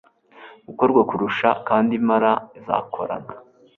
gukorwa 0.67 1.01
kurushaho 1.09 1.57
kandi 1.69 1.91
Imana 2.01 2.29
izakorana 2.59 3.31